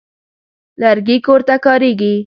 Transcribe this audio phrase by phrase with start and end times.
[0.81, 2.13] لرګي کور ته کارېږي.